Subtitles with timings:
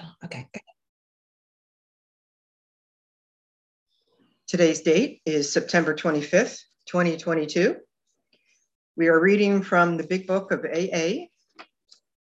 [0.00, 0.48] Oh, okay.
[4.46, 7.76] Today's date is September 25th, 2022.
[8.96, 11.26] We are reading from the Big Book of AA,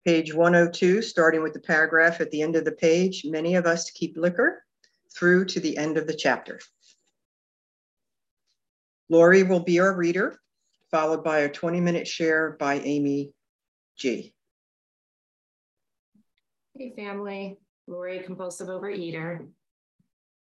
[0.04, 3.24] page 102, starting with the paragraph at the end of the page.
[3.24, 4.62] Many of us keep liquor
[5.14, 6.60] through to the end of the chapter.
[9.08, 10.38] Lori will be our reader,
[10.90, 13.32] followed by a 20 minute share by Amy
[13.96, 14.34] G.
[16.80, 19.46] Hey family, Lori, compulsive overeater.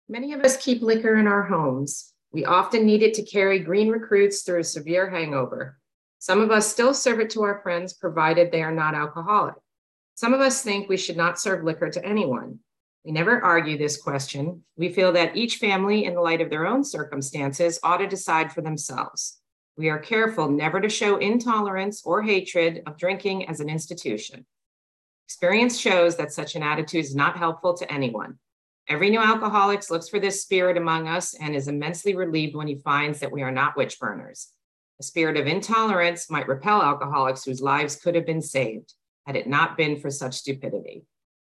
[0.08, 2.13] Many of us keep liquor in our homes.
[2.31, 5.77] We often need it to carry green recruits through a severe hangover.
[6.20, 9.55] Some of us still serve it to our friends, provided they are not alcoholic.
[10.16, 12.59] Some of us think we should not serve liquor to anyone.
[13.03, 14.63] We never argue this question.
[14.77, 18.53] We feel that each family, in the light of their own circumstances, ought to decide
[18.53, 19.41] for themselves.
[19.75, 24.45] We are careful never to show intolerance or hatred of drinking as an institution.
[25.27, 28.38] Experience shows that such an attitude is not helpful to anyone.
[28.88, 32.75] Every new alcoholic looks for this spirit among us and is immensely relieved when he
[32.75, 34.52] finds that we are not witch burners.
[34.99, 38.94] A spirit of intolerance might repel alcoholics whose lives could have been saved
[39.25, 41.05] had it not been for such stupidity.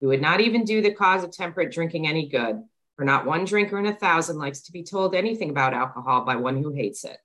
[0.01, 2.61] We would not even do the cause of temperate drinking any good,
[2.95, 6.35] for not one drinker in a thousand likes to be told anything about alcohol by
[6.35, 7.17] one who hates it.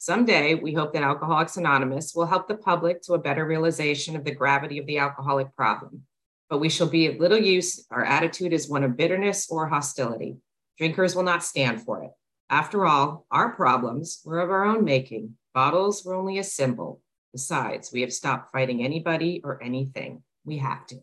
[0.00, 4.24] Someday, we hope that Alcoholics Anonymous will help the public to a better realization of
[4.24, 6.04] the gravity of the alcoholic problem.
[6.48, 10.38] But we shall be of little use our attitude is one of bitterness or hostility.
[10.78, 12.12] Drinkers will not stand for it.
[12.48, 15.36] After all, our problems were of our own making.
[15.52, 17.02] Bottles were only a symbol.
[17.32, 20.22] Besides, we have stopped fighting anybody or anything.
[20.46, 20.96] We have to.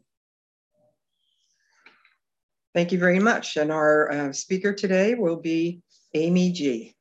[2.74, 3.58] Thank you very much.
[3.58, 5.82] And our uh, speaker today will be
[6.16, 6.97] Amy G.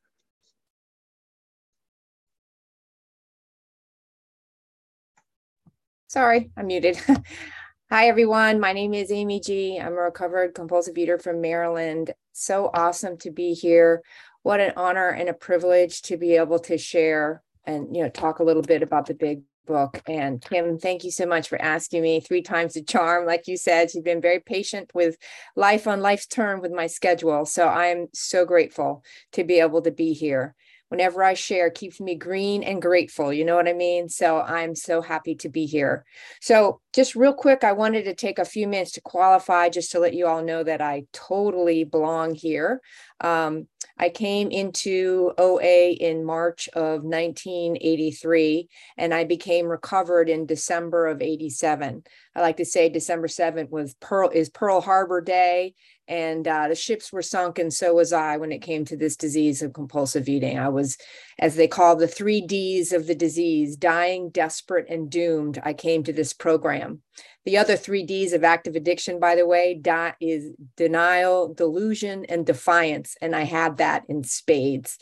[6.16, 6.98] Sorry, I'm muted.
[7.90, 8.58] Hi, everyone.
[8.58, 9.78] My name is Amy G.
[9.78, 12.10] I'm a recovered compulsive eater from Maryland.
[12.32, 14.00] So awesome to be here.
[14.42, 18.38] What an honor and a privilege to be able to share and you know talk
[18.38, 20.00] a little bit about the big book.
[20.06, 23.26] And Kim, thank you so much for asking me three times the charm.
[23.26, 25.18] Like you said, you've been very patient with
[25.54, 27.44] life on life's turn with my schedule.
[27.44, 30.54] So I'm so grateful to be able to be here.
[30.88, 33.32] Whenever I share, keeps me green and grateful.
[33.32, 34.08] You know what I mean?
[34.08, 36.04] So I'm so happy to be here.
[36.40, 39.98] So, just real quick, I wanted to take a few minutes to qualify just to
[39.98, 42.80] let you all know that I totally belong here.
[43.20, 43.66] Um,
[43.98, 48.68] I came into OA in March of 1983
[48.98, 52.02] and I became recovered in December of 87.
[52.34, 55.74] I like to say December 7th was Pearl is Pearl Harbor Day
[56.08, 59.16] and uh, the ships were sunk and so was I when it came to this
[59.16, 60.58] disease of compulsive eating.
[60.58, 60.96] I was
[61.38, 65.60] as they call the 3 Ds of the disease, dying, desperate and doomed.
[65.64, 67.02] I came to this program.
[67.46, 72.44] The other three Ds of active addiction, by the way, dot is denial, delusion, and
[72.44, 73.16] defiance.
[73.22, 74.98] And I had that in spades.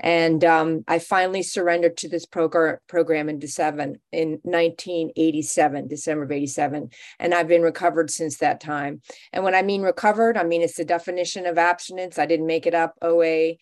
[0.00, 6.32] And um, I finally surrendered to this program program in December in 1987, December of
[6.32, 6.90] 87.
[7.18, 9.02] And I've been recovered since that time.
[9.32, 12.18] And when I mean recovered, I mean it's the definition of abstinence.
[12.18, 12.94] I didn't make it up.
[13.02, 13.54] OA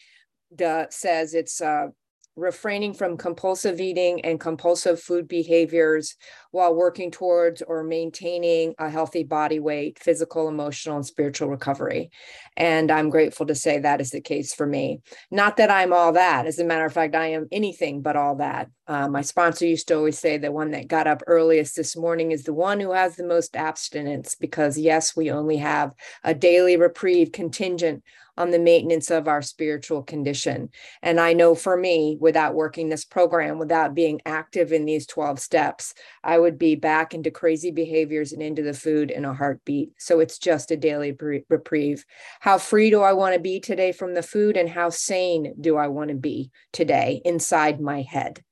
[0.91, 1.89] says it's uh,
[2.37, 6.17] refraining from compulsive eating and compulsive food behaviors
[6.57, 12.11] while working towards or maintaining a healthy body weight, physical, emotional, and spiritual recovery.
[12.57, 15.03] And I'm grateful to say that is the case for me.
[15.31, 16.47] Not that I'm all that.
[16.47, 18.71] As a matter of fact, I am anything but all that.
[18.89, 22.33] Uh, my sponsor used to always say the one that got up earliest this morning
[22.33, 25.93] is the one who has the most abstinence, because yes, we only have
[26.25, 28.03] a daily reprieve contingent
[28.37, 30.69] on the maintenance of our spiritual condition.
[31.03, 35.39] And I know for me, without working this program, without being active in these 12
[35.39, 39.93] steps, I would be back into crazy behaviors and into the food in a heartbeat.
[39.99, 41.17] So it's just a daily
[41.49, 42.05] reprieve.
[42.41, 44.57] How free do I want to be today from the food?
[44.57, 48.43] And how sane do I want to be today inside my head?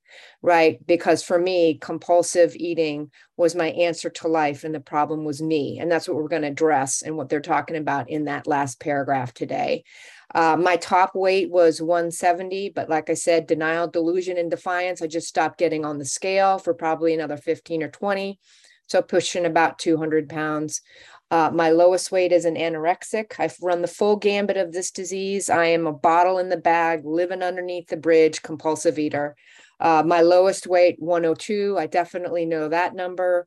[0.42, 0.84] right?
[0.86, 5.78] Because for me, compulsive eating was my answer to life, and the problem was me.
[5.80, 8.80] And that's what we're going to address and what they're talking about in that last
[8.80, 9.84] paragraph today.
[10.34, 15.00] Uh, my top weight was 170, but like I said, denial, delusion, and defiance.
[15.00, 18.38] I just stopped getting on the scale for probably another 15 or 20.
[18.86, 20.82] So pushing about 200 pounds.
[21.30, 23.34] Uh, my lowest weight is an anorexic.
[23.38, 25.48] I've run the full gambit of this disease.
[25.48, 29.36] I am a bottle in the bag, living underneath the bridge, compulsive eater.
[29.80, 31.76] Uh, my lowest weight, 102.
[31.78, 33.46] I definitely know that number.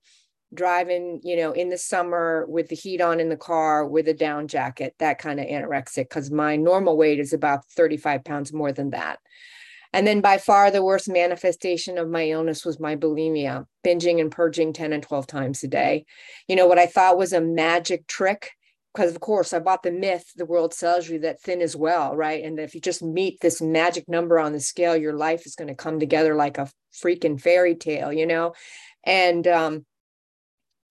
[0.54, 4.14] Driving, you know, in the summer with the heat on in the car with a
[4.14, 8.72] down jacket, that kind of anorexic, because my normal weight is about 35 pounds more
[8.72, 9.20] than that.
[9.94, 14.32] And then by far the worst manifestation of my illness was my bulimia, binging and
[14.32, 16.06] purging 10 and 12 times a day.
[16.48, 18.52] You know, what I thought was a magic trick
[18.98, 22.16] because of course I bought the myth the world sells you that thin is well,
[22.16, 22.44] right?
[22.44, 25.68] And if you just meet this magic number on the scale, your life is going
[25.68, 28.54] to come together like a freaking fairy tale, you know?
[29.04, 29.86] And um,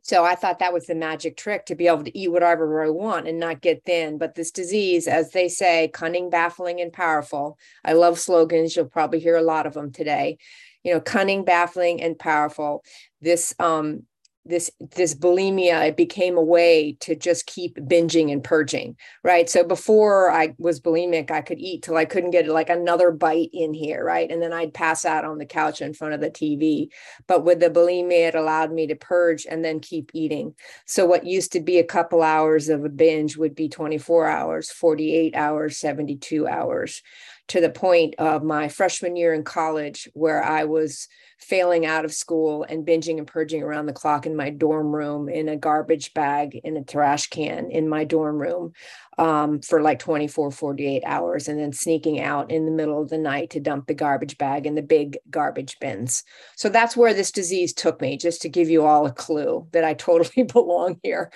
[0.06, 2.90] so I thought that was the magic trick to be able to eat whatever I
[2.90, 4.18] want and not get thin.
[4.18, 7.58] But this disease, as they say, cunning, baffling, and powerful.
[7.84, 8.76] I love slogans.
[8.76, 10.38] You'll probably hear a lot of them today.
[10.84, 12.84] You know, cunning, baffling, and powerful.
[13.20, 14.04] This um,
[14.48, 19.48] this this bulimia it became a way to just keep binging and purging right?
[19.48, 23.50] So before i was bulimic i could eat till i couldn't get like another bite
[23.52, 24.30] in here right?
[24.30, 26.88] And then i'd pass out on the couch in front of the tv
[27.26, 30.54] but with the bulimia it allowed me to purge and then keep eating.
[30.86, 34.70] So what used to be a couple hours of a binge would be 24 hours
[34.70, 37.02] 48 hours 72 hours
[37.48, 41.08] to the point of my freshman year in college where i was
[41.38, 45.28] failing out of school and binging and purging around the clock in my dorm room
[45.28, 48.72] in a garbage bag in a trash can in my dorm room
[49.18, 53.18] um, for like 24 48 hours and then sneaking out in the middle of the
[53.18, 56.22] night to dump the garbage bag in the big garbage bins.
[56.56, 59.84] So that's where this disease took me just to give you all a clue that
[59.84, 61.30] i totally belong here.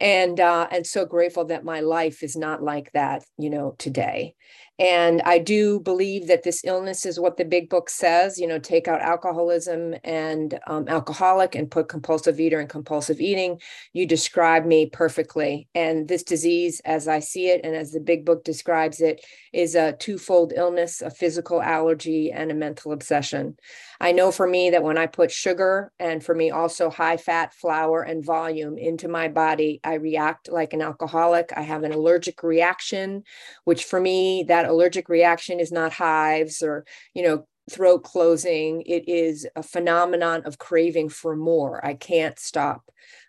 [0.00, 4.34] And uh, and so grateful that my life is not like that you know today
[4.82, 8.58] and I do believe that this illness is what the big book says, you know,
[8.58, 13.60] take out alcoholism and um, alcoholic and put compulsive eater and compulsive eating.
[13.92, 15.68] You describe me perfectly.
[15.72, 19.76] And this disease, as I see it, and as the big book describes it, is
[19.76, 23.56] a twofold illness, a physical allergy and a mental obsession.
[24.02, 27.54] I know for me that when I put sugar and for me also high fat
[27.54, 31.52] flour and volume into my body, I react like an alcoholic.
[31.56, 33.22] I have an allergic reaction,
[33.62, 36.84] which for me, that allergic reaction is not hives or,
[37.14, 38.82] you know, throat closing.
[38.82, 41.84] It is a phenomenon of craving for more.
[41.86, 42.82] I can't stop.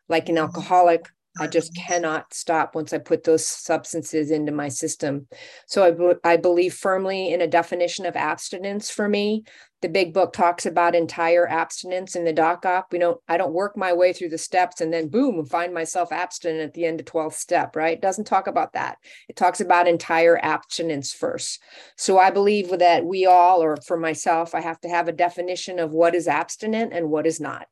[0.10, 0.46] Like an mm-hmm.
[0.46, 1.06] alcoholic,
[1.40, 5.28] I just cannot stop once I put those substances into my system.
[5.68, 9.44] So I, I believe firmly in a definition of abstinence for me
[9.84, 12.92] the big book talks about entire abstinence in the doc op.
[12.92, 16.12] We don't i don't work my way through the steps and then boom find myself
[16.12, 17.98] abstinent at the end of 12th step right?
[17.98, 18.98] It doesn't talk about that.
[19.30, 21.62] It talks about entire abstinence first.
[21.98, 25.78] So i believe that we all or for myself i have to have a definition
[25.78, 27.68] of what is abstinent and what is not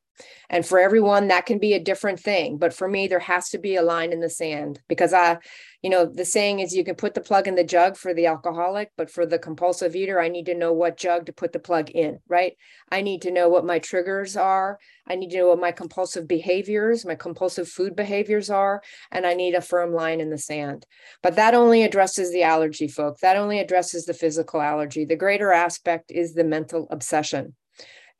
[0.50, 3.58] and for everyone that can be a different thing but for me there has to
[3.58, 5.38] be a line in the sand because i
[5.82, 8.26] you know, the saying is you can put the plug in the jug for the
[8.26, 11.58] alcoholic, but for the compulsive eater, I need to know what jug to put the
[11.58, 12.56] plug in, right?
[12.92, 14.78] I need to know what my triggers are.
[15.08, 18.80] I need to know what my compulsive behaviors, my compulsive food behaviors are,
[19.10, 20.86] and I need a firm line in the sand.
[21.20, 23.18] But that only addresses the allergy, folk.
[23.18, 25.04] That only addresses the physical allergy.
[25.04, 27.56] The greater aspect is the mental obsession.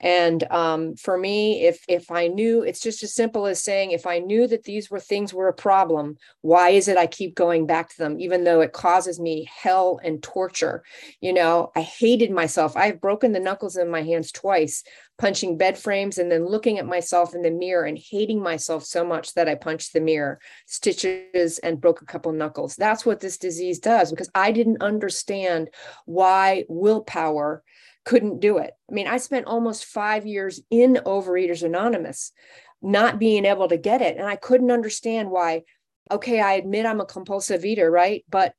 [0.00, 4.06] And um, for me, if if I knew, it's just as simple as saying, if
[4.06, 7.66] I knew that these were things were a problem, why is it I keep going
[7.66, 10.82] back to them, even though it causes me hell and torture?
[11.20, 12.76] You know, I hated myself.
[12.76, 14.82] I've broken the knuckles in my hands twice,
[15.18, 19.04] punching bed frames and then looking at myself in the mirror and hating myself so
[19.04, 22.74] much that I punched the mirror, stitches, and broke a couple knuckles.
[22.74, 25.68] That's what this disease does because I didn't understand
[26.06, 27.62] why willpower
[28.04, 28.72] couldn't do it.
[28.90, 32.32] I mean, I spent almost five years in Overeaters Anonymous
[32.80, 34.16] not being able to get it.
[34.16, 35.62] And I couldn't understand why,
[36.10, 38.24] okay, I admit I'm a compulsive eater, right?
[38.28, 38.54] But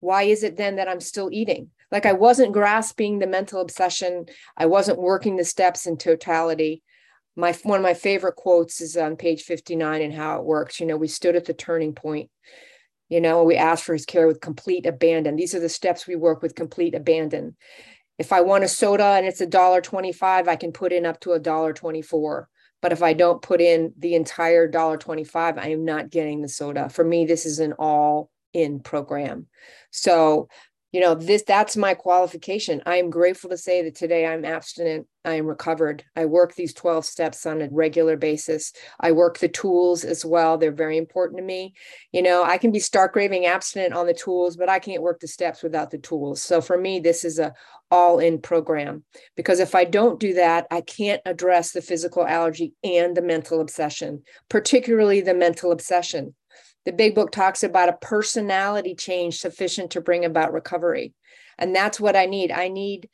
[0.00, 1.70] why is it then that I'm still eating?
[1.90, 4.26] Like I wasn't grasping the mental obsession.
[4.56, 6.82] I wasn't working the steps in totality.
[7.34, 10.80] My one of my favorite quotes is on page 59 and how it works.
[10.80, 12.30] You know, we stood at the turning point.
[13.08, 15.36] You know, we asked for his care with complete abandon.
[15.36, 17.56] These are the steps we work with complete abandon
[18.18, 21.20] if I want a soda and it's a dollar 25, I can put in up
[21.20, 22.48] to a dollar 24.
[22.82, 26.48] But if I don't put in the entire dollar 25, I am not getting the
[26.48, 26.88] soda.
[26.88, 29.46] For me, this is an all in program.
[29.90, 30.48] So
[30.92, 35.06] you know this that's my qualification i am grateful to say that today i'm abstinent
[35.26, 36.04] i am recovered.
[36.14, 38.72] I work these 12 steps on a regular basis.
[39.00, 40.56] I work the tools as well.
[40.56, 41.74] They're very important to me.
[42.12, 45.20] You know i can be stark raving abstinent on the tools but i can't work
[45.20, 46.40] the steps without the tools.
[46.42, 47.54] So for me this is a
[47.88, 49.04] all in program
[49.36, 53.60] because if i don't do that i can't address the physical allergy and the mental
[53.60, 56.34] obsession particularly the mental obsession.
[56.84, 61.14] The big book talks about a personality change sufficient to bring about recovery.
[61.58, 62.52] And that's what I need.
[62.52, 63.08] I need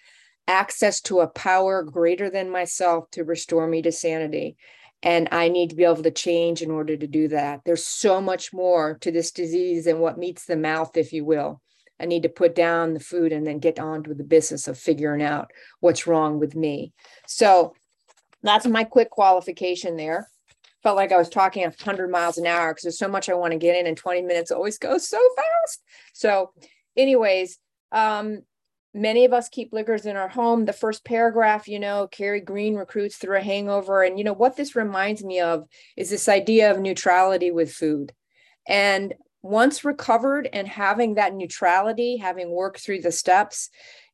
[0.48, 4.56] access to a power greater than myself to restore me to sanity.
[5.02, 7.60] And I need to be able to change in order to do that.
[7.64, 11.60] There's so much more to this disease than what meets the mouth, if you will.
[11.98, 14.78] I need to put down the food and then get on to the business of
[14.78, 16.92] figuring out what's wrong with me.
[17.26, 17.74] So
[18.42, 20.28] that's my quick qualification there.
[20.82, 23.52] felt like I was talking 100 miles an hour because there's so much I want
[23.52, 25.82] to get in, and 20 minutes always goes so fast.
[26.12, 26.50] So,
[26.96, 27.58] anyways,
[27.92, 28.42] um,
[28.94, 30.64] many of us keep liquors in our home.
[30.64, 34.02] The first paragraph, you know, carry Green recruits through a hangover.
[34.02, 38.12] And, you know, what this reminds me of is this idea of neutrality with food.
[38.66, 43.70] And once recovered and having that neutrality, having worked through the steps,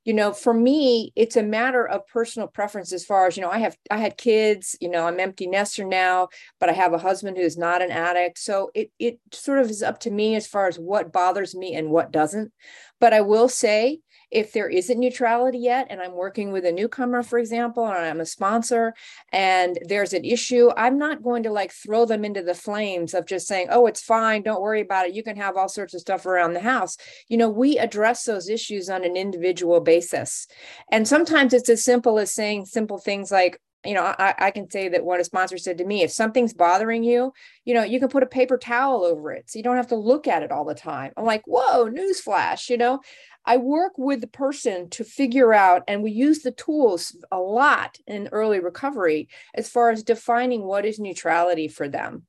[0.08, 3.50] you know for me it's a matter of personal preference as far as you know
[3.50, 6.98] i have i had kids you know i'm empty nester now but i have a
[6.98, 10.46] husband who's not an addict so it it sort of is up to me as
[10.46, 12.50] far as what bothers me and what doesn't
[13.00, 17.22] but i will say if there isn't neutrality yet, and I'm working with a newcomer,
[17.22, 18.94] for example, and I'm a sponsor,
[19.32, 23.26] and there's an issue, I'm not going to like throw them into the flames of
[23.26, 25.14] just saying, oh, it's fine, don't worry about it.
[25.14, 26.96] You can have all sorts of stuff around the house.
[27.28, 30.46] You know, we address those issues on an individual basis.
[30.90, 34.68] And sometimes it's as simple as saying simple things like, you know, I, I can
[34.68, 37.32] say that what a sponsor said to me, if something's bothering you,
[37.64, 39.48] you know, you can put a paper towel over it.
[39.48, 41.12] So you don't have to look at it all the time.
[41.16, 43.00] I'm like, whoa, newsflash, you know,
[43.48, 47.96] I work with the person to figure out, and we use the tools a lot
[48.06, 52.26] in early recovery as far as defining what is neutrality for them.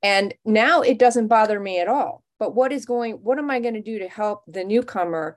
[0.00, 2.22] And now it doesn't bother me at all.
[2.38, 5.36] But what is going, what am I going to do to help the newcomer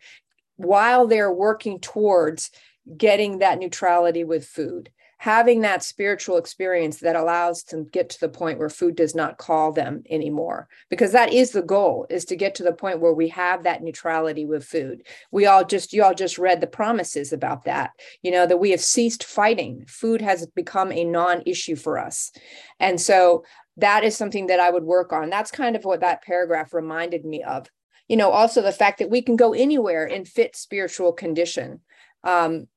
[0.58, 2.52] while they're working towards
[2.96, 4.92] getting that neutrality with food?
[5.24, 9.38] Having that spiritual experience that allows to get to the point where food does not
[9.38, 10.68] call them anymore.
[10.89, 13.82] Because that is the goal is to get to the point where we have that
[13.82, 15.08] neutrality with food.
[15.32, 18.72] We all just you all just read the promises about that you know that we
[18.72, 19.86] have ceased fighting.
[19.88, 22.34] Food has become a non-issue for us.
[22.82, 23.46] And so
[23.77, 25.30] that is something that i would work on.
[25.30, 27.68] That's kind of what that paragraph reminded me of.
[28.10, 31.80] You know also the fact that we can go anywhere in fit spiritual condition.
[32.25, 32.68] Um,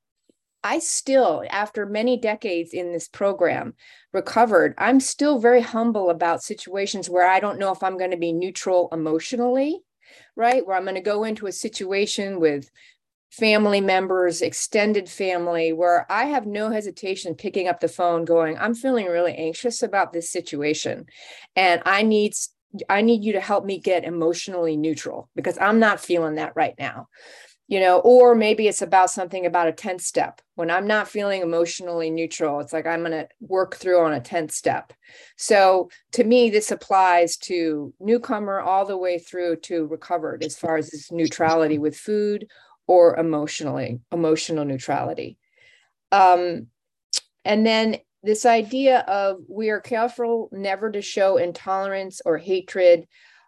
[0.67, 3.73] I still, after many decades in this program,
[4.11, 4.73] recovered.
[4.77, 8.33] I'm still very humble about situations where I don't know if I'm going to be
[8.33, 9.79] neutral emotionally,
[10.35, 10.67] right?
[10.67, 12.69] Where I'm going to go into a situation with
[13.31, 18.73] family members, extended family, where I have no hesitation picking up the phone, going, I'm
[18.73, 21.05] feeling really anxious about this situation.
[21.55, 22.33] And I need
[22.89, 26.75] I need you to help me get emotionally neutral because I'm not feeling that right
[26.77, 27.07] now
[27.67, 30.41] you know or maybe it's about something about a 10th step.
[30.55, 34.21] When i'm not feeling emotionally neutral it's like i'm going to work through on a
[34.21, 34.93] 10th step.
[35.35, 40.77] So to me this applies to newcomer all the way through to recovered as far
[40.77, 42.47] as this neutrality with food
[42.87, 45.37] or emotionally emotional neutrality.
[46.11, 46.67] Um,
[47.43, 53.07] and then this idea of we are careful never to show intolerance or hatred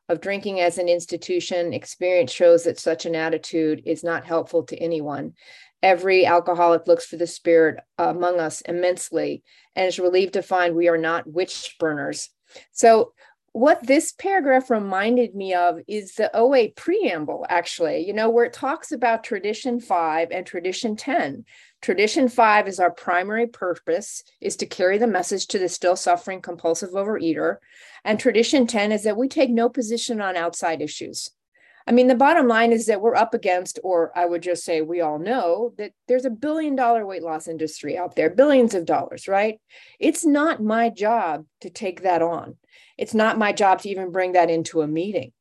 [0.09, 4.77] of drinking as an institution, experience shows that such an attitude is not helpful to
[4.77, 5.33] anyone.
[5.81, 9.43] Every alcoholic looks for the spirit uh, among us immensely
[9.75, 12.29] and is relieved to find we are not witch burners.
[12.71, 13.13] So,
[13.53, 18.53] what this paragraph reminded me of is the OA preamble, actually, you know, where it
[18.53, 21.45] talks about tradition five and tradition 10.
[21.81, 26.41] Tradition five is our primary purpose is to carry the message to the still suffering
[26.41, 27.57] compulsive overeater.
[28.03, 31.31] And tradition 10 is that we take no position on outside issues.
[31.87, 34.81] I mean, the bottom line is that we're up against, or I would just say
[34.81, 38.85] we all know that there's a billion dollar weight loss industry out there, billions of
[38.85, 39.59] dollars, right?
[39.99, 42.57] It's not my job to take that on.
[42.99, 45.31] It's not my job to even bring that into a meeting.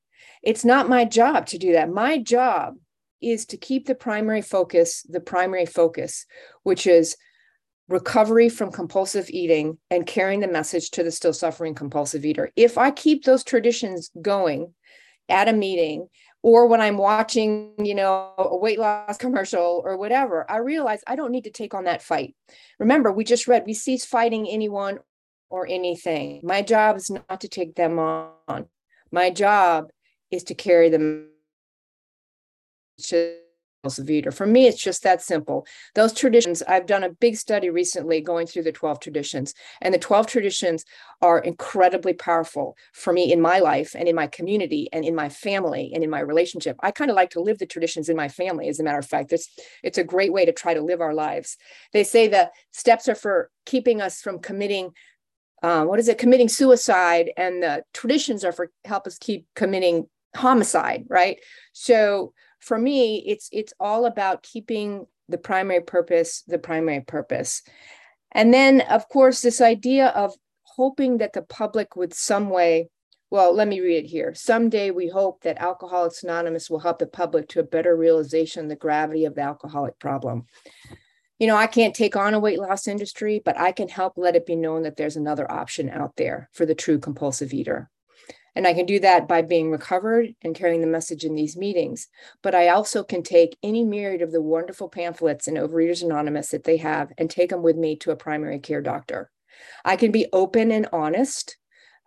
[0.45, 1.91] It's not my job to do that.
[1.91, 2.75] My job
[3.21, 6.25] is to keep the primary focus, the primary focus,
[6.63, 7.17] which is
[7.89, 12.53] recovery from compulsive eating and carrying the message to the still suffering compulsive eater.
[12.55, 14.73] If I keep those traditions going
[15.29, 16.07] at a meeting
[16.45, 21.17] or when I'm watching, you know, a weight loss commercial or whatever, I realize I
[21.17, 22.37] don't need to take on that fight.
[22.79, 25.01] Remember, we just read we cease fighting anyone
[25.51, 26.41] or anything.
[26.43, 28.67] My job is not to take them on.
[29.11, 29.89] My job
[30.31, 31.29] is to carry them
[33.05, 33.35] to
[33.85, 34.31] Vita.
[34.31, 35.67] For me, it's just that simple.
[35.95, 39.99] Those traditions, I've done a big study recently going through the 12 traditions, and the
[39.99, 40.85] 12 traditions
[41.23, 45.29] are incredibly powerful for me in my life and in my community and in my
[45.29, 46.77] family and in my relationship.
[46.81, 49.07] I kind of like to live the traditions in my family, as a matter of
[49.07, 49.33] fact.
[49.33, 49.49] It's,
[49.83, 51.57] it's a great way to try to live our lives.
[51.93, 54.91] They say the steps are for keeping us from committing
[55.63, 60.09] uh, what is it committing suicide and the traditions are for help us keep committing
[60.37, 61.39] homicide right?
[61.73, 67.63] So for me it's it's all about keeping the primary purpose the primary purpose.
[68.33, 72.89] And then of course this idea of hoping that the public would some way
[73.31, 74.35] well let me read it here.
[74.35, 78.69] Someday we hope that alcoholics anonymous will help the public to a better realization of
[78.69, 80.47] the gravity of the alcoholic problem
[81.39, 84.37] you know, I can't take on a weight loss industry, but I can help let
[84.37, 87.91] it be known that there's another option out there for the true compulsive eater.
[88.57, 92.09] And I can do that by being recovered and carrying the message in these meetings.
[92.43, 96.65] But I also can take any myriad of the wonderful pamphlets in Overeaters Anonymous that
[96.65, 99.31] they have and take them with me to a primary care doctor.
[99.85, 101.57] I can be open and honest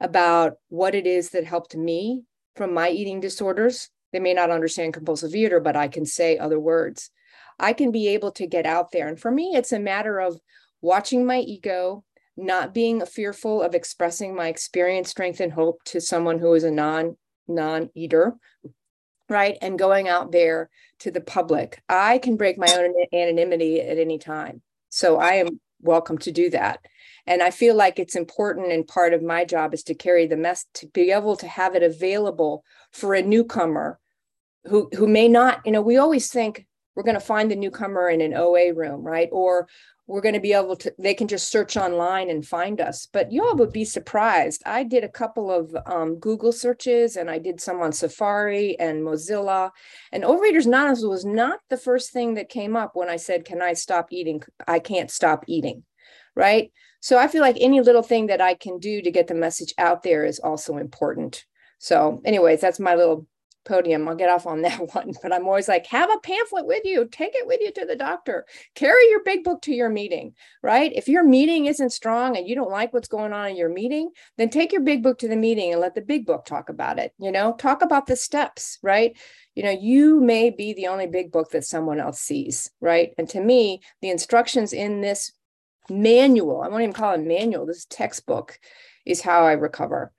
[0.02, 2.24] about what it is that helped me
[2.58, 3.90] from my eating disorders.
[4.12, 7.12] They may not understand compulsive eater, but I can say other words.
[7.62, 9.08] I can be able to get out there.
[9.08, 10.40] And for me, it's a matter of
[10.82, 12.04] watching my ego,
[12.36, 16.72] not being fearful of expressing my experience, strength, and hope to someone who is a
[16.72, 18.36] non non eater,
[19.30, 19.58] right?
[19.62, 21.82] And going out there to the public.
[21.88, 24.62] I can break my own anonymity at any time.
[24.90, 26.80] So I am welcome to do that.
[27.28, 30.38] And I feel like it's important and part of my job is to carry the
[30.38, 34.00] mess to be able to have it available for a newcomer
[34.66, 38.10] who who may not, you know, we always think we're going to find the newcomer
[38.10, 39.30] in an OA room, right?
[39.32, 39.68] Or
[40.08, 43.08] we're going to be able to, they can just search online and find us.
[43.12, 44.62] But you all would be surprised.
[44.66, 49.04] I did a couple of um, Google searches and I did some on Safari and
[49.04, 49.72] Mozilla.
[50.12, 53.62] And Overeaters Anonymous was not the first thing that came up when I said, Can
[53.62, 54.42] I stop eating?
[54.68, 55.84] I can't stop eating,
[56.36, 56.72] right?
[57.00, 59.74] So I feel like any little thing that I can do to get the message
[59.78, 61.46] out there is also important.
[61.80, 63.26] So, anyways, that's my little
[63.66, 64.08] podium.
[64.08, 67.08] I'll get off on that one, but I'm always like, have a pamphlet with you,
[67.12, 70.92] take it with you to the doctor, carry your big book to your meeting, right?
[70.94, 74.12] If your meeting isn't strong and you don't like what's going on in your meeting,
[74.38, 77.00] then take your big book to the meeting and let the big book talk about
[77.00, 77.14] it.
[77.18, 79.18] You know, talk about the steps, right?
[79.56, 83.14] You know, you may be the only big book that someone else sees, right?
[83.18, 85.32] And to me, the instructions in this
[85.90, 88.60] manual, I won't even call it manual, this textbook
[89.06, 90.12] is how I recover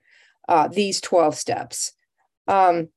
[0.47, 1.93] uh, these 12 steps.
[2.47, 2.89] Um,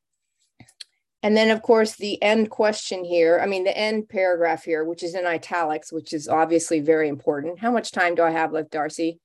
[1.27, 5.03] and then, of course, the end question here, I mean, the end paragraph here, which
[5.03, 7.59] is in italics, which is obviously very important.
[7.59, 9.19] How much time do I have left, Darcy?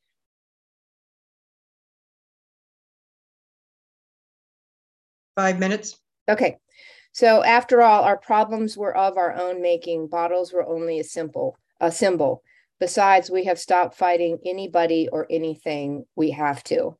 [5.35, 5.99] Five minutes.
[6.27, 6.57] Okay.
[7.11, 10.07] So after all, our problems were of our own making.
[10.07, 12.41] Bottles were only a simple a symbol.
[12.79, 16.97] Besides, we have stopped fighting anybody or anything we have to.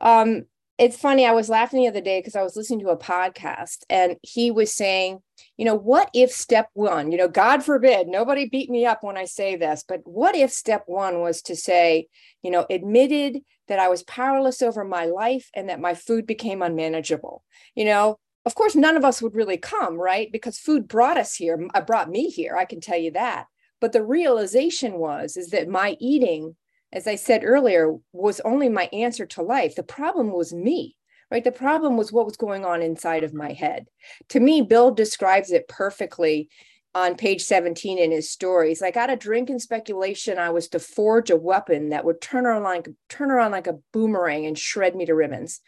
[0.00, 0.46] Um,
[0.78, 1.26] it's funny.
[1.26, 4.52] I was laughing the other day because I was listening to a podcast and he
[4.52, 5.18] was saying,
[5.56, 9.16] you know, what if step one, you know, God forbid, nobody beat me up when
[9.16, 12.06] I say this, but what if step one was to say,
[12.42, 16.62] you know, admitted that I was powerless over my life and that my food became
[16.62, 17.42] unmanageable?
[17.74, 20.30] You know, of course, none of us would really come, right?
[20.30, 22.56] Because food brought us here, uh, brought me here.
[22.56, 23.46] I can tell you that.
[23.80, 26.56] But the realization was is that my eating
[26.92, 29.74] as I said earlier, was only my answer to life.
[29.74, 30.96] The problem was me,
[31.30, 31.44] right?
[31.44, 33.86] The problem was what was going on inside of my head.
[34.30, 36.48] To me, Bill describes it perfectly
[36.94, 38.80] on page 17 in his stories.
[38.80, 42.46] Like, out of drink and speculation, I was to forge a weapon that would turn
[42.46, 45.60] around like turn around like a boomerang and shred me to ribbons.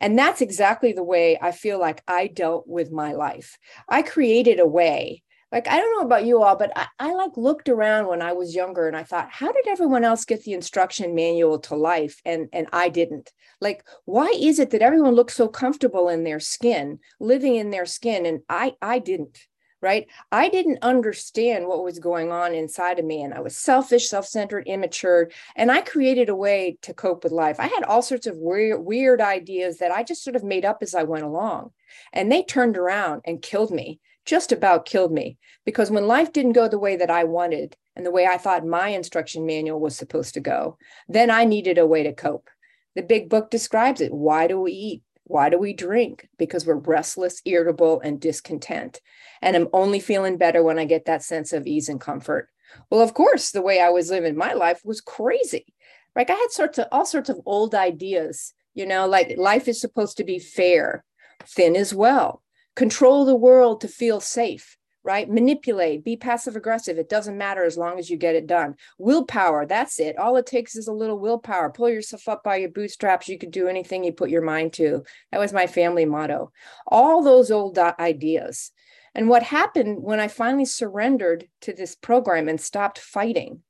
[0.00, 3.58] And that's exactly the way I feel like I dealt with my life.
[3.88, 5.22] I created a way
[5.54, 8.32] like i don't know about you all but I, I, like looked around when i
[8.32, 12.20] was younger and i thought how did everyone else get the instruction manual to life?
[12.24, 13.30] And and i didn't.
[13.60, 17.86] Like why is it that everyone looks so comfortable in their skin living in their
[17.86, 18.26] skin?
[18.26, 19.38] And i i didn't
[19.80, 20.06] right?
[20.32, 24.66] I didn't understand what was going on inside of me and i was selfish self-centered
[24.66, 27.60] immature and i created a way to cope with life.
[27.60, 30.78] I had all sorts of weird weird ideas that i just sort of made up
[30.82, 31.70] as i went along
[32.12, 36.52] and they turned around and killed me just about killed me because when life didn't
[36.52, 39.96] go the way that I wanted and the way I thought my instruction manual was
[39.96, 42.48] supposed to go, then I needed a way to cope.
[42.94, 44.12] The big book describes it.
[44.12, 45.02] Why do we eat?
[45.24, 46.28] Why do we drink?
[46.38, 49.00] Because we're restless, irritable, and discontent.
[49.40, 52.48] And I'm only feeling better when I get that sense of ease and comfort.
[52.90, 55.74] Well, of course, the way I was living my life was crazy.
[56.14, 59.80] Like I had sorts of all sorts of old ideas, you know, like life is
[59.80, 61.04] supposed to be fair,
[61.46, 62.43] thin as well
[62.76, 65.28] control the world to feel safe right?
[65.28, 66.96] Manipulate, be passive aggressive.
[66.96, 68.74] It doesn't matter as long as you get it done.
[68.98, 70.18] Willpower, that's it.
[70.18, 71.70] All it takes is a little willpower.
[71.70, 73.28] Pull yourself up by your bootstraps.
[73.28, 75.04] You can do anything you put your mind to.
[75.30, 76.52] That was my family motto.
[76.86, 78.72] All those old uh, ideas.
[79.14, 83.60] And what happened when I finally surrendered to this program and stopped fighting?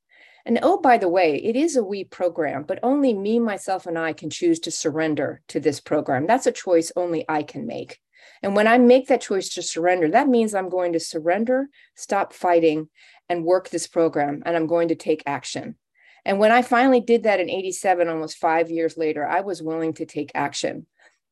[0.46, 3.98] And oh, by the way, it is a we program, but only me, myself, and
[3.98, 6.26] I can choose to surrender to this program.
[6.26, 7.98] That's a choice only I can make.
[8.44, 12.34] And when I make that choice to surrender, that means I'm going to surrender, stop
[12.34, 12.90] fighting,
[13.26, 15.76] and work this program, and I'm going to take action.
[16.26, 19.94] And when I finally did that in 87, almost five years later, I was willing
[19.94, 20.84] to take action.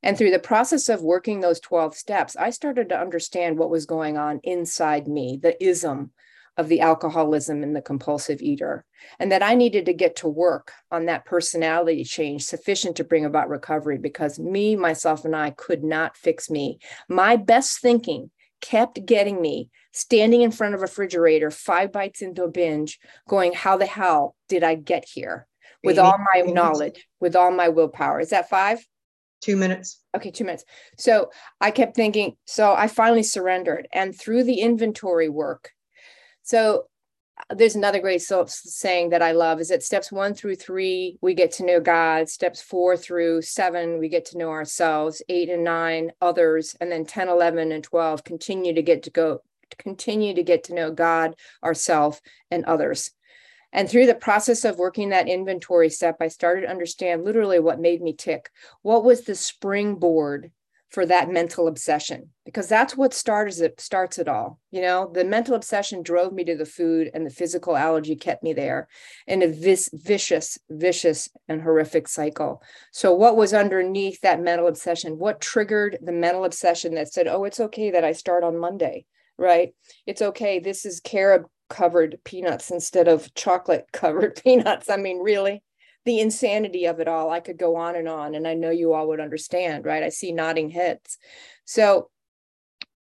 [0.02, 3.84] And through the process of working those 12 steps, I started to understand what was
[3.84, 6.12] going on inside me, the ism
[6.56, 8.84] of the alcoholism and the compulsive eater,
[9.18, 13.24] and that I needed to get to work on that personality change sufficient to bring
[13.24, 16.78] about recovery because me, myself, and I could not fix me.
[17.08, 22.44] My best thinking kept getting me standing in front of a refrigerator, five bites into
[22.44, 25.46] a binge, going, How the hell did I get here?
[25.84, 28.20] With all my knowledge, with all my willpower.
[28.20, 28.86] Is that five?
[29.40, 30.00] Two minutes.
[30.16, 30.64] Okay, two minutes.
[30.96, 33.88] So I kept thinking, so I finally surrendered.
[33.92, 35.72] And through the inventory work,
[36.42, 36.86] so
[37.38, 41.34] uh, there's another great saying that I love is that steps one through three, we
[41.34, 42.28] get to know God.
[42.28, 45.22] Steps four through seven, we get to know ourselves.
[45.28, 46.76] Eight and nine, others.
[46.80, 49.40] And then 10, 11, and 12 continue to get to go,
[49.78, 53.10] continue to get to know God, ourself, and others.
[53.72, 57.80] And through the process of working that inventory step, I started to understand literally what
[57.80, 58.50] made me tick.
[58.82, 60.50] What was the springboard
[60.92, 62.30] for that mental obsession?
[62.44, 64.60] Because that's what starts it starts it all.
[64.70, 68.44] You know, the mental obsession drove me to the food, and the physical allergy kept
[68.44, 68.88] me there
[69.26, 72.62] in a vis- vicious, vicious, and horrific cycle.
[72.92, 75.18] So, what was underneath that mental obsession?
[75.18, 79.06] What triggered the mental obsession that said, "Oh, it's okay that I start on Monday"?
[79.38, 79.74] right?
[80.06, 80.58] It's okay.
[80.58, 84.90] This is carob covered peanuts instead of chocolate covered peanuts.
[84.90, 85.62] I mean, really,
[86.04, 87.30] the insanity of it all.
[87.30, 90.02] I could go on and on, and I know you all would understand, right?
[90.02, 91.18] I see nodding heads.
[91.64, 92.10] So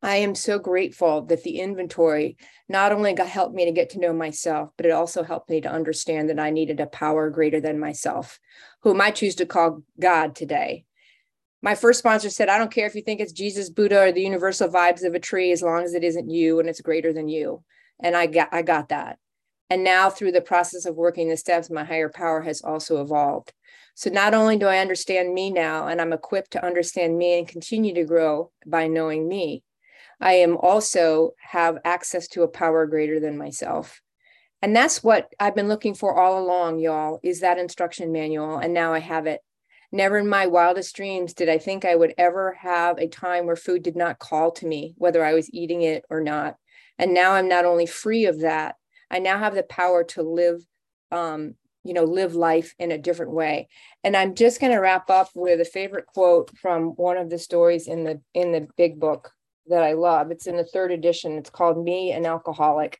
[0.02, 4.14] I am so grateful that the inventory not only helped me to get to know
[4.14, 7.80] myself, but it also helped me to understand that I needed a power greater than
[7.80, 8.40] myself,
[8.82, 10.86] whom I choose to call God today.
[11.62, 14.22] My first sponsor said, I don't care if you think it's Jesus, Buddha, or the
[14.22, 17.28] universal vibes of a tree, as long as it isn't you and it's greater than
[17.28, 17.64] you
[18.00, 19.18] and i got i got that
[19.70, 23.54] and now through the process of working the steps my higher power has also evolved.
[23.96, 27.48] So not only do i understand me now and i'm equipped to understand me and
[27.48, 29.64] continue to grow by knowing me
[30.22, 34.02] i am also have access to a power greater than myself.
[34.62, 38.74] And that's what i've been looking for all along y'all is that instruction manual and
[38.74, 39.42] now i have it.
[39.92, 43.56] Never in my wildest dreams did I think I would ever have a time where
[43.56, 46.58] food did not call to me, whether I was eating it or not.
[47.00, 48.76] And now I'm not only free of that,
[49.10, 50.66] I now have the power to live,
[51.12, 53.68] um, you know, live life in a different way.
[54.04, 57.40] And I'm just going to wrap up with a favorite quote from one of the
[57.40, 59.32] stories in the in the big book
[59.68, 60.32] that I love.
[60.32, 61.38] It's in the third edition.
[61.38, 63.00] It's called Me an Alcoholic.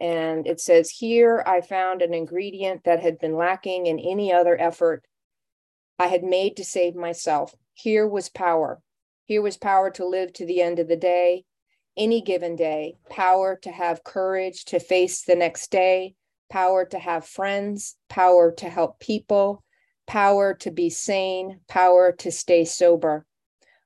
[0.00, 4.58] And it says, Here I found an ingredient that had been lacking in any other
[4.58, 5.04] effort
[5.98, 7.54] I had made to save myself.
[7.74, 8.80] Here was power.
[9.26, 11.44] Here was power to live to the end of the day,
[12.00, 16.14] any given day, power to have courage to face the next day,
[16.48, 19.62] power to have friends, power to help people,
[20.06, 23.26] power to be sane, power to stay sober.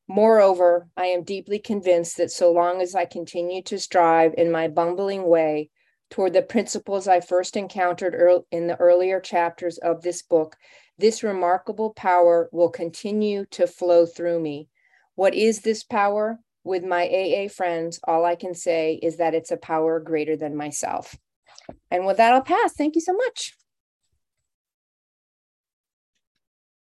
[0.06, 4.68] Moreover, I am deeply convinced that so long as I continue to strive in my
[4.68, 5.70] bumbling way
[6.08, 8.14] toward the principles I first encountered
[8.52, 10.56] in the earlier chapters of this book,
[10.98, 14.68] this remarkable power will continue to flow through me.
[15.16, 16.38] What is this power?
[16.64, 20.56] With my AA friends, all I can say is that it's a power greater than
[20.56, 21.14] myself.
[21.90, 22.74] And with that, I'll pass.
[22.74, 23.54] Thank you so much.